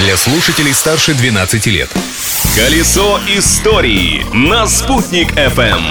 для 0.00 0.16
слушателей 0.16 0.72
старше 0.72 1.12
12 1.14 1.66
лет. 1.66 1.90
Колесо 2.56 3.20
истории 3.28 4.24
на 4.32 4.66
«Спутник 4.66 5.30
FM. 5.32 5.82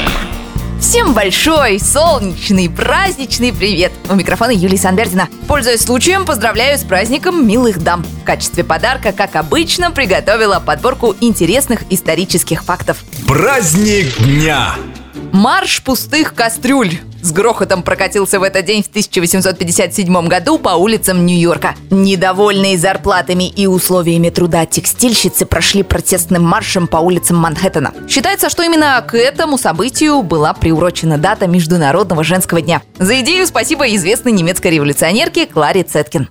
Всем 0.81 1.13
большой, 1.13 1.79
солнечный, 1.79 2.69
праздничный 2.69 3.53
привет! 3.53 3.91
У 4.09 4.15
микрофона 4.15 4.49
Юлия 4.49 4.77
Санбердина. 4.77 5.27
Пользуясь 5.47 5.81
случаем, 5.81 6.25
поздравляю 6.25 6.79
с 6.79 6.83
праздником 6.83 7.47
милых 7.47 7.83
дам. 7.83 8.03
В 8.03 8.23
качестве 8.23 8.63
подарка, 8.63 9.11
как 9.11 9.35
обычно, 9.35 9.91
приготовила 9.91 10.59
подборку 10.59 11.15
интересных 11.21 11.81
исторических 11.91 12.63
фактов. 12.63 13.03
Праздник 13.27 14.17
дня! 14.17 14.75
Марш 15.31 15.83
пустых 15.83 16.33
кастрюль 16.33 16.99
с 17.21 17.31
грохотом 17.31 17.83
прокатился 17.83 18.39
в 18.39 18.43
этот 18.43 18.65
день 18.65 18.83
в 18.83 18.87
1857 18.87 20.27
году 20.27 20.57
по 20.57 20.69
улицам 20.69 21.25
Нью-Йорка. 21.25 21.75
Недовольные 21.89 22.77
зарплатами 22.77 23.49
и 23.49 23.67
условиями 23.67 24.29
труда 24.29 24.65
текстильщицы 24.65 25.45
прошли 25.45 25.83
протестным 25.83 26.43
маршем 26.43 26.87
по 26.87 26.97
улицам 26.97 27.37
Манхэттена. 27.37 27.93
Считается, 28.07 28.49
что 28.49 28.63
именно 28.63 29.03
к 29.07 29.15
этому 29.15 29.57
событию 29.57 30.23
была 30.23 30.53
приурочена 30.53 31.17
дата 31.17 31.47
Международного 31.47 32.23
женского 32.23 32.61
дня. 32.61 32.81
За 32.97 33.19
идею 33.19 33.45
спасибо 33.45 33.87
известной 33.95 34.31
немецкой 34.31 34.71
революционерке 34.71 35.45
Кларе 35.45 35.83
Цеткин. 35.83 36.29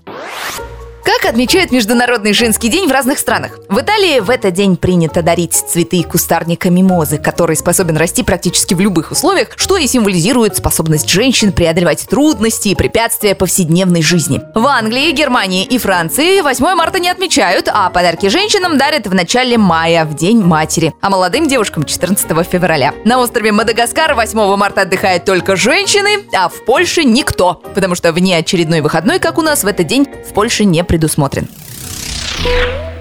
Как 1.08 1.24
отмечают 1.24 1.70
Международный 1.70 2.34
женский 2.34 2.68
день 2.68 2.86
в 2.86 2.92
разных 2.92 3.18
странах? 3.18 3.58
В 3.70 3.80
Италии 3.80 4.20
в 4.20 4.28
этот 4.28 4.52
день 4.52 4.76
принято 4.76 5.22
дарить 5.22 5.54
цветы 5.54 6.02
кустарника 6.02 6.68
мимозы, 6.68 7.16
который 7.16 7.56
способен 7.56 7.96
расти 7.96 8.22
практически 8.22 8.74
в 8.74 8.80
любых 8.80 9.10
условиях, 9.10 9.48
что 9.56 9.78
и 9.78 9.86
символизирует 9.86 10.56
способность 10.56 11.08
женщин 11.08 11.52
преодолевать 11.52 12.06
трудности 12.06 12.68
и 12.68 12.74
препятствия 12.74 13.34
повседневной 13.34 14.02
жизни. 14.02 14.42
В 14.54 14.66
Англии, 14.66 15.10
Германии 15.12 15.64
и 15.64 15.78
Франции 15.78 16.42
8 16.42 16.74
марта 16.74 16.98
не 16.98 17.08
отмечают, 17.08 17.70
а 17.72 17.88
подарки 17.88 18.28
женщинам 18.28 18.76
дарят 18.76 19.06
в 19.06 19.14
начале 19.14 19.56
мая, 19.56 20.04
в 20.04 20.12
День 20.14 20.42
матери, 20.42 20.92
а 21.00 21.08
молодым 21.08 21.48
девушкам 21.48 21.84
14 21.84 22.46
февраля. 22.46 22.92
На 23.06 23.18
острове 23.18 23.50
Мадагаскар 23.52 24.12
8 24.12 24.56
марта 24.56 24.82
отдыхают 24.82 25.24
только 25.24 25.56
женщины, 25.56 26.26
а 26.34 26.50
в 26.50 26.66
Польше 26.66 27.04
никто, 27.04 27.62
потому 27.74 27.94
что 27.94 28.12
вне 28.12 28.36
очередной 28.36 28.82
выходной, 28.82 29.18
как 29.20 29.38
у 29.38 29.42
нас, 29.42 29.64
в 29.64 29.66
этот 29.66 29.86
день 29.86 30.06
в 30.28 30.34
Польше 30.34 30.66
не 30.66 30.84
предусмотрено 30.84 30.97
предусмотрен. 30.98 31.48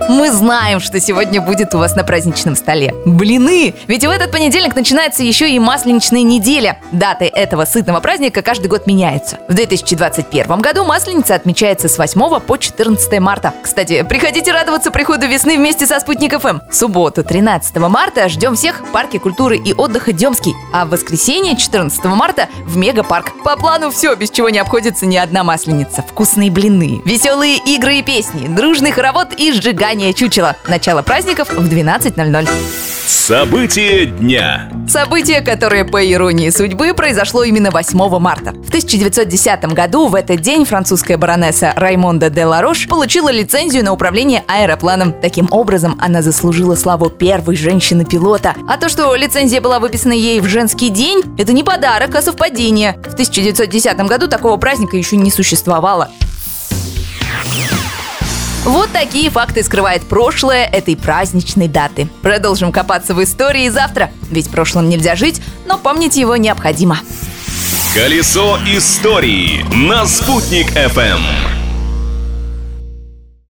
Мы 0.10 0.32
знаем, 0.32 0.80
что 0.80 1.02
сегодня 1.02 1.42
будет 1.42 1.76
у 1.76 1.80
вас 1.80 1.96
на 1.98 2.04
праздничном 2.06 2.56
столе. 2.56 2.96
Блины! 3.06 3.76
Ведь 3.88 4.06
в 4.06 4.10
этот 4.10 4.32
понедельник 4.32 4.74
начинается 4.74 5.22
еще 5.22 5.50
и 5.50 5.60
масленичная 5.60 6.22
неделя. 6.22 6.80
Даты 6.94 7.26
этого 7.26 7.66
сытного 7.66 8.00
праздника 8.00 8.42
каждый 8.42 8.68
год 8.68 8.88
меняются. 8.88 9.40
В 9.50 9.54
2021 9.54 10.60
году 10.60 10.86
масленица 10.86 11.36
отмечается 11.36 11.90
с 11.90 11.98
8 11.98 12.40
по 12.40 12.58
14 12.58 13.20
марта. 13.20 13.54
Кстати, 13.62 14.06
приходите 14.08 14.54
радоваться 14.54 14.92
приходу 14.92 15.28
весны 15.28 15.58
вместе 15.58 15.86
со 15.86 16.00
Спутник 16.00 16.40
ФМ. 16.40 16.60
В 16.70 16.74
субботу 16.74 17.26
13 17.26 17.76
марта 17.76 18.30
ждем 18.30 18.56
всех 18.56 18.80
в 18.80 18.92
Парке 18.94 19.20
культуры 19.20 19.58
и 19.58 19.74
отдыха 19.74 20.14
Демский, 20.14 20.54
а 20.72 20.86
в 20.86 20.90
воскресенье 20.92 21.58
14 21.58 22.06
марта 22.06 22.48
в 22.66 22.78
Мегапарк. 22.78 23.44
По 23.44 23.58
плану 23.58 23.92
все, 23.92 24.16
без 24.16 24.32
чего 24.32 24.48
не 24.50 24.60
обходится 24.60 25.06
ни 25.06 25.18
одна 25.18 25.44
масленица. 25.44 26.02
Вкусные 26.02 26.50
блины, 26.50 27.02
веселые 27.04 27.58
игры 27.58 27.98
и 27.98 28.04
песни, 28.04 28.48
дружный 28.48 28.92
хоровод 28.92 29.34
и 29.38 29.52
сжигание 29.52 29.97
Ранее 29.98 30.14
чучело. 30.14 30.56
Начало 30.68 31.02
праздников 31.02 31.50
в 31.50 31.68
12.00. 31.68 32.48
События 33.08 34.06
дня. 34.06 34.72
Событие, 34.88 35.42
которое, 35.42 35.86
по 35.86 35.98
иронии 36.06 36.52
судьбы, 36.52 36.94
произошло 36.94 37.44
именно 37.44 37.72
8 37.72 38.20
марта. 38.20 38.52
В 38.52 38.68
1910 38.68 39.74
году 39.74 40.06
в 40.06 40.14
этот 40.14 40.40
день 40.42 40.66
французская 40.66 41.18
баронесса 41.18 41.74
Раймонда 41.76 42.30
де 42.30 42.46
Ларош 42.46 42.88
получила 42.88 43.32
лицензию 43.32 43.84
на 43.84 43.92
управление 43.92 44.44
аэропланом. 44.48 45.14
Таким 45.20 45.48
образом, 45.50 45.98
она 46.00 46.22
заслужила 46.22 46.76
славу 46.76 47.10
первой 47.10 47.56
женщины-пилота. 47.56 48.54
А 48.70 48.78
то, 48.78 48.90
что 48.90 49.16
лицензия 49.16 49.62
была 49.62 49.80
выписана 49.80 50.14
ей 50.14 50.42
в 50.42 50.46
женский 50.46 50.90
день, 50.90 51.24
это 51.40 51.54
не 51.54 51.64
подарок, 51.64 52.14
а 52.14 52.22
совпадение. 52.22 52.94
В 53.04 53.14
1910 53.14 53.98
году 54.06 54.28
такого 54.28 54.58
праздника 54.58 54.96
еще 54.96 55.16
не 55.18 55.32
существовало. 55.32 56.12
Вот 58.68 58.92
такие 58.92 59.30
факты 59.30 59.64
скрывает 59.64 60.04
прошлое 60.04 60.66
этой 60.66 60.98
праздничной 60.98 61.70
даты. 61.70 62.10
Продолжим 62.22 62.74
копаться 62.74 63.14
в 63.14 63.24
истории 63.24 63.70
завтра, 63.70 64.12
ведь 64.30 64.50
прошлым 64.50 64.90
нельзя 64.90 65.16
жить, 65.16 65.42
но 65.66 65.78
помнить 65.78 66.18
его 66.18 66.36
необходимо. 66.36 67.00
Колесо 67.94 68.60
истории 68.66 69.64
на 69.74 70.06
«Спутник 70.06 70.70
FM. 70.76 71.67